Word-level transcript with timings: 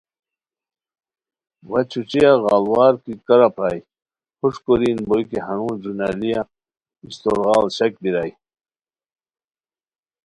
وا 1.69 1.79
چھوچیہ 1.89 2.31
غاڑوار 2.43 2.93
کی 3.03 3.13
کارہ 3.27 3.49
پرائے 3.55 3.79
ہوݰکورین 4.39 4.97
بوئے 5.07 5.23
کی 5.29 5.37
ہنون 5.45 5.75
جنالیہ 5.83 6.41
استور 7.05 7.37
غاڑ 7.45 7.65
شک 7.77 7.93
بیرائے 8.01 8.31